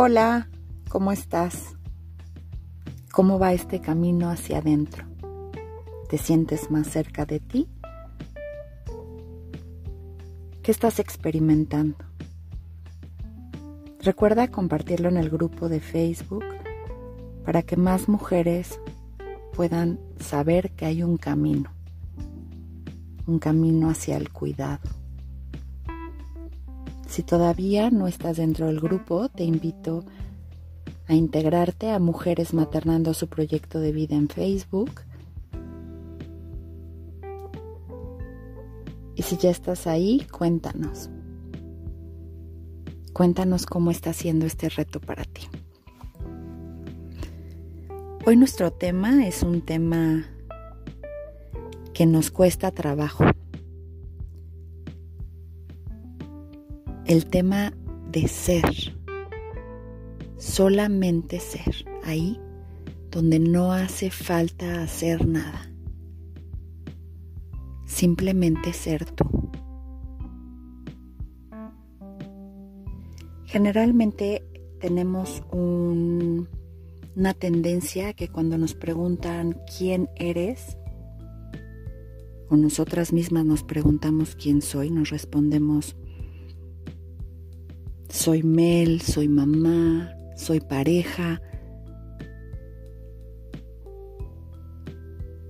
[0.00, 0.48] Hola,
[0.88, 1.74] ¿cómo estás?
[3.10, 5.04] ¿Cómo va este camino hacia adentro?
[6.08, 7.68] ¿Te sientes más cerca de ti?
[10.62, 11.96] ¿Qué estás experimentando?
[14.00, 16.44] Recuerda compartirlo en el grupo de Facebook
[17.44, 18.78] para que más mujeres
[19.52, 21.72] puedan saber que hay un camino,
[23.26, 24.88] un camino hacia el cuidado.
[27.18, 30.04] Si todavía no estás dentro del grupo, te invito
[31.08, 35.00] a integrarte a Mujeres Maternando su proyecto de vida en Facebook.
[39.16, 41.10] Y si ya estás ahí, cuéntanos.
[43.12, 45.48] Cuéntanos cómo está siendo este reto para ti.
[48.26, 50.24] Hoy nuestro tema es un tema
[51.94, 53.24] que nos cuesta trabajo.
[57.08, 57.72] El tema
[58.12, 58.94] de ser,
[60.36, 62.38] solamente ser, ahí
[63.10, 65.72] donde no hace falta hacer nada,
[67.86, 69.24] simplemente ser tú.
[73.46, 74.44] Generalmente
[74.78, 80.76] tenemos una tendencia que cuando nos preguntan quién eres,
[82.50, 85.96] o nosotras mismas nos preguntamos quién soy, nos respondemos
[88.08, 91.40] soy Mel, soy mamá, soy pareja,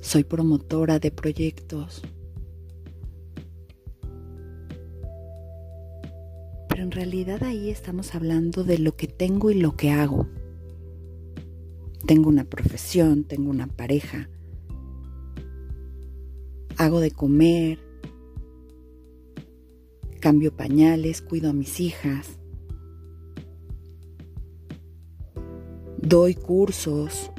[0.00, 2.02] soy promotora de proyectos.
[6.68, 10.28] Pero en realidad ahí estamos hablando de lo que tengo y lo que hago.
[12.06, 14.30] Tengo una profesión, tengo una pareja,
[16.78, 17.80] hago de comer,
[20.20, 22.37] cambio pañales, cuido a mis hijas,
[26.08, 27.30] doy cursos.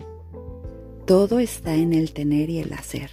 [1.05, 3.09] Todo está en el tener y el hacer.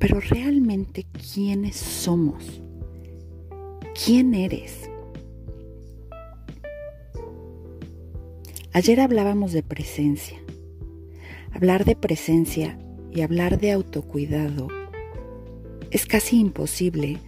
[0.00, 2.60] Pero realmente, ¿quiénes somos?
[4.04, 4.90] ¿Quién eres?
[8.72, 10.38] Ayer hablábamos de presencia.
[11.52, 12.78] Hablar de presencia
[13.12, 14.68] y hablar de autocuidado
[15.92, 17.18] es casi imposible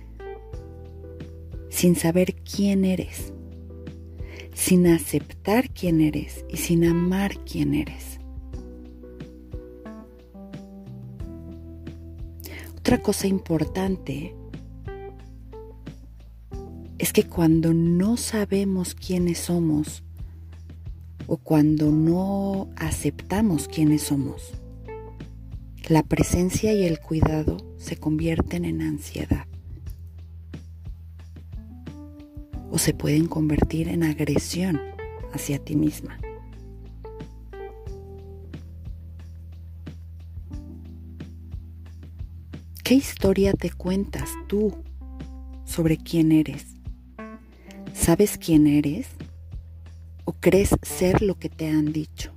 [1.70, 3.32] sin saber quién eres
[4.58, 8.18] sin aceptar quién eres y sin amar quién eres.
[12.76, 14.34] Otra cosa importante
[16.98, 20.02] es que cuando no sabemos quiénes somos
[21.28, 24.54] o cuando no aceptamos quiénes somos,
[25.88, 29.46] la presencia y el cuidado se convierten en ansiedad.
[32.78, 34.80] Se pueden convertir en agresión
[35.32, 36.18] hacia ti misma.
[42.84, 44.74] ¿Qué historia te cuentas tú
[45.64, 46.76] sobre quién eres?
[47.92, 49.08] ¿Sabes quién eres?
[50.24, 52.32] ¿O crees ser lo que te han dicho?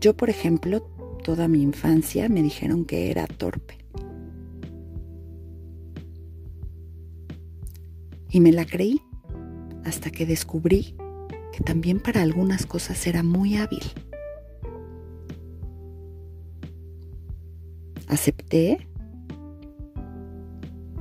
[0.00, 0.82] Yo, por ejemplo,
[1.22, 3.83] toda mi infancia me dijeron que era torpe.
[8.34, 9.00] Y me la creí
[9.84, 10.96] hasta que descubrí
[11.52, 13.84] que también para algunas cosas era muy hábil.
[18.08, 18.88] Acepté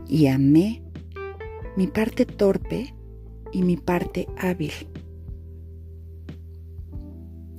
[0.07, 0.83] y amé
[1.75, 2.93] mi parte torpe
[3.51, 4.73] y mi parte hábil.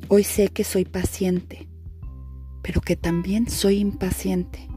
[0.06, 1.66] Hoy sé que soy paciente,
[2.62, 4.68] pero que también soy impaciente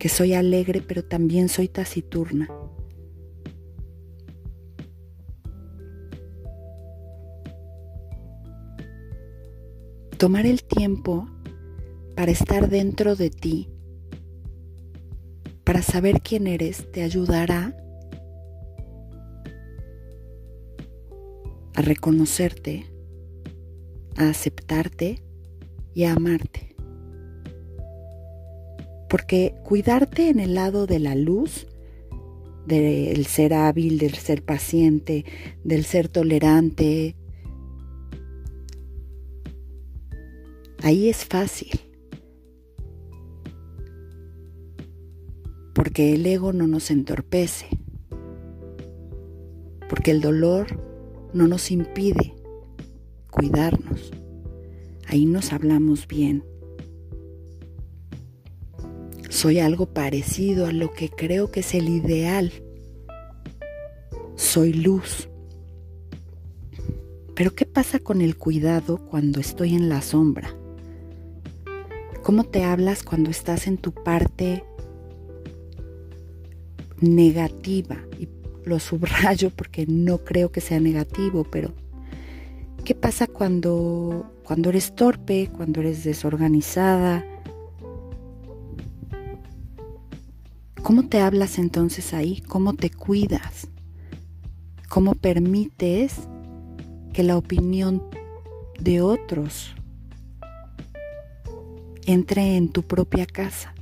[0.00, 2.48] que soy alegre, pero también soy taciturna.
[10.16, 11.28] Tomar el tiempo
[12.16, 13.68] para estar dentro de ti,
[15.64, 17.76] para saber quién eres, te ayudará
[21.74, 22.86] a reconocerte,
[24.16, 25.22] a aceptarte
[25.92, 26.69] y a amarte.
[29.10, 31.66] Porque cuidarte en el lado de la luz,
[32.64, 35.24] del ser hábil, del ser paciente,
[35.64, 37.16] del ser tolerante,
[40.80, 41.80] ahí es fácil.
[45.74, 47.66] Porque el ego no nos entorpece.
[49.88, 50.68] Porque el dolor
[51.34, 52.32] no nos impide
[53.28, 54.12] cuidarnos.
[55.08, 56.44] Ahí nos hablamos bien
[59.40, 62.52] Soy algo parecido a lo que creo que es el ideal.
[64.36, 65.30] Soy luz.
[67.34, 70.54] Pero ¿qué pasa con el cuidado cuando estoy en la sombra?
[72.22, 74.62] ¿Cómo te hablas cuando estás en tu parte
[77.00, 77.96] negativa?
[78.18, 78.28] Y
[78.66, 81.72] lo subrayo porque no creo que sea negativo, pero
[82.84, 87.24] ¿qué pasa cuando, cuando eres torpe, cuando eres desorganizada?
[90.82, 92.40] ¿Cómo te hablas entonces ahí?
[92.48, 93.68] ¿Cómo te cuidas?
[94.88, 96.14] ¿Cómo permites
[97.12, 98.02] que la opinión
[98.80, 99.74] de otros
[102.06, 103.74] entre en tu propia casa,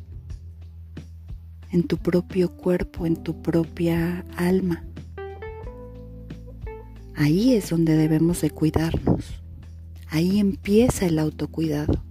[1.71, 4.85] en tu propio cuerpo, en tu propia alma?
[7.15, 9.25] Ahí es donde debemos de cuidarnos.
[10.11, 12.03] Ahí empieza el autocuidado,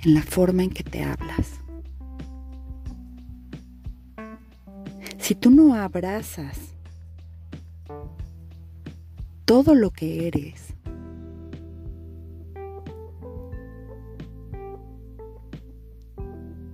[0.00, 1.63] en la forma en que te hablas.
[5.24, 6.74] Si tú no abrazas
[9.46, 10.74] todo lo que eres,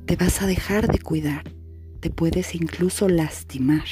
[0.05, 1.44] te vas a dejar de cuidar,
[2.00, 3.85] te puedes incluso lastimar.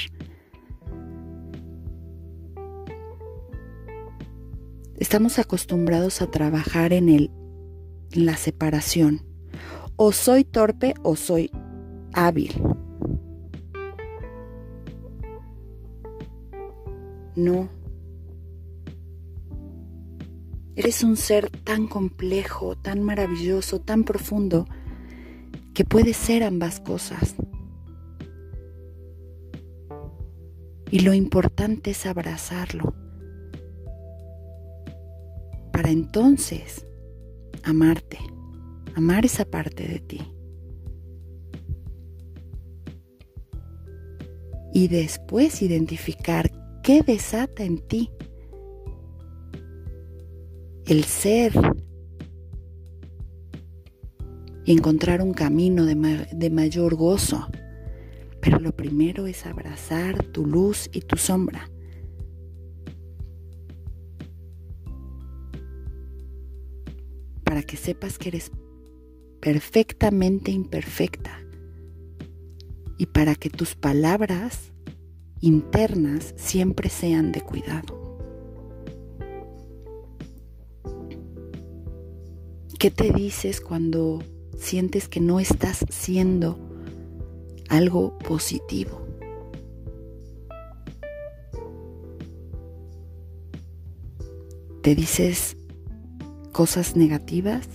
[4.97, 7.31] Estamos acostumbrados a trabajar en el
[8.11, 9.25] en la separación.
[9.95, 11.53] O soy torpe o soy
[12.13, 12.61] hábil.
[17.39, 17.69] No.
[20.75, 24.67] Eres un ser tan complejo, tan maravilloso, tan profundo,
[25.73, 27.37] que puede ser ambas cosas.
[30.91, 32.93] Y lo importante es abrazarlo.
[35.73, 36.85] Para entonces
[37.63, 38.19] amarte,
[38.97, 40.21] amar esa parte de ti.
[44.75, 46.58] Y después identificar
[46.89, 48.11] ¿Qué desata en ti?
[50.87, 51.53] El ser
[54.65, 55.95] y encontrar un camino de,
[56.33, 57.47] de mayor gozo.
[58.41, 61.71] Pero lo primero es abrazar tu luz y tu sombra.
[67.45, 68.51] Para que sepas que eres
[69.41, 71.39] perfectamente imperfecta.
[72.97, 74.73] Y para que tus palabras
[75.41, 77.99] internas siempre sean de cuidado.
[82.79, 84.21] ¿Qué te dices cuando
[84.57, 86.59] sientes que no estás siendo
[87.69, 89.05] algo positivo?
[94.83, 95.57] ¿Te dices
[96.53, 97.67] cosas negativas?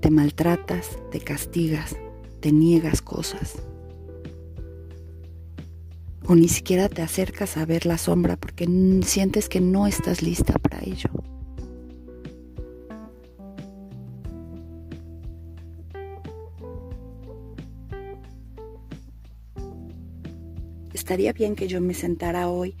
[0.00, 0.98] ¿Te maltratas?
[1.10, 1.94] ¿Te castigas?
[2.40, 3.56] ¿Te niegas cosas?
[6.28, 8.66] O ni siquiera te acercas a ver la sombra porque
[9.04, 11.10] sientes que no estás lista para ello.
[20.92, 22.76] Estaría bien que yo me sentara hoy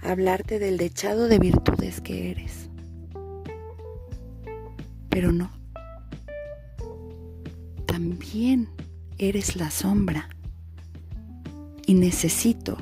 [0.00, 2.70] a hablarte del dechado de virtudes que eres.
[5.10, 5.50] Pero no.
[7.84, 8.70] También
[9.18, 10.30] eres la sombra
[12.10, 12.76] necesito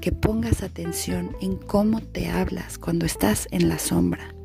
[0.00, 4.36] que pongas atención en cómo te hablas cuando estás en la sombra,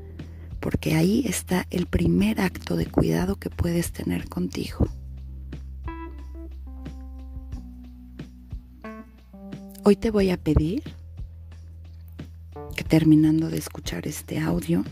[0.59, 4.88] porque ahí está el primer acto de cuidado que puedes tener contigo.
[9.83, 10.81] Hoy te voy a pedir
[12.75, 14.83] que terminando de escuchar este audio,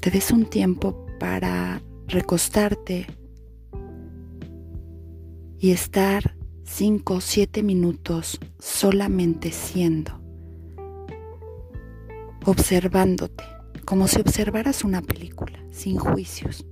[0.00, 3.06] te des un tiempo para recostarte
[5.60, 6.35] y estar
[6.66, 10.20] 5 o 7 minutos solamente siendo,
[12.44, 13.44] observándote,
[13.84, 16.66] como si observaras una película, sin juicios.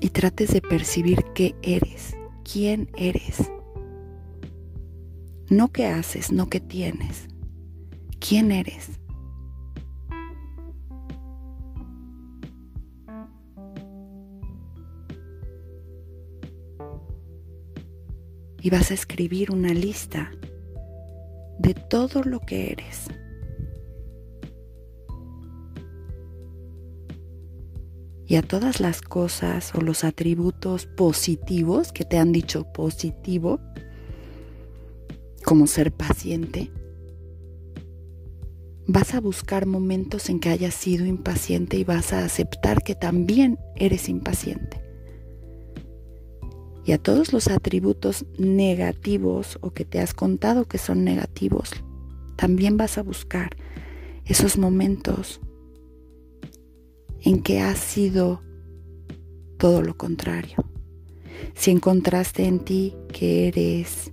[0.00, 2.14] Y trates de percibir qué eres,
[2.50, 3.50] quién eres.
[5.50, 7.26] No qué haces, no qué tienes.
[8.20, 9.00] ¿Quién eres?
[18.64, 20.32] Y vas a escribir una lista
[21.58, 23.08] de todo lo que eres.
[28.26, 33.60] Y a todas las cosas o los atributos positivos que te han dicho positivo,
[35.44, 36.70] como ser paciente,
[38.86, 43.58] vas a buscar momentos en que hayas sido impaciente y vas a aceptar que también
[43.76, 44.83] eres impaciente.
[46.84, 51.70] Y a todos los atributos negativos o que te has contado que son negativos,
[52.36, 53.56] también vas a buscar
[54.26, 55.40] esos momentos
[57.22, 58.42] en que has sido
[59.58, 60.56] todo lo contrario.
[61.54, 64.10] Si encontraste en ti que eres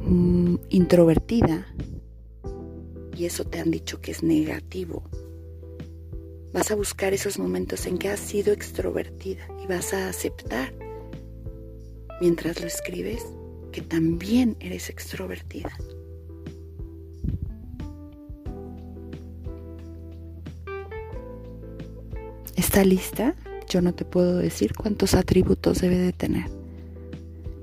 [0.00, 1.66] mm, introvertida
[3.16, 5.04] y eso te han dicho que es negativo,
[6.52, 10.74] vas a buscar esos momentos en que has sido extrovertida y vas a aceptar
[12.24, 13.22] mientras lo escribes
[13.70, 15.70] que también eres extrovertida.
[22.56, 23.34] ¿Está lista?
[23.68, 26.46] Yo no te puedo decir cuántos atributos debe de tener,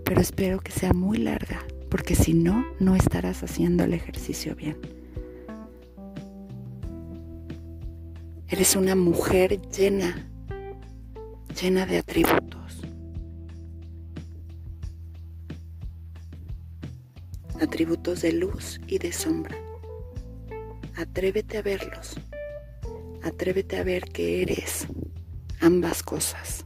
[0.05, 4.77] pero espero que sea muy larga, porque si no, no estarás haciendo el ejercicio bien.
[8.47, 10.29] Eres una mujer llena,
[11.59, 12.40] llena de atributos.
[17.81, 19.57] Atributos de luz y de sombra.
[20.95, 22.15] Atrévete a verlos.
[23.23, 24.85] Atrévete a ver que eres
[25.61, 26.63] ambas cosas.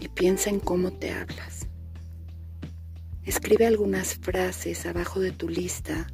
[0.00, 1.66] Y piensa en cómo te hablas.
[3.24, 6.06] Escribe algunas frases abajo de tu lista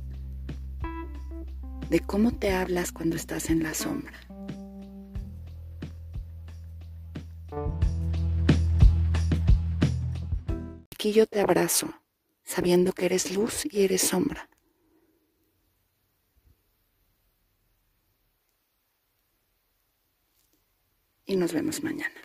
[1.90, 4.29] de cómo te hablas cuando estás en la sombra.
[11.00, 11.94] Aquí yo te abrazo,
[12.44, 14.50] sabiendo que eres luz y eres sombra.
[21.24, 22.20] y nos vemos mañana.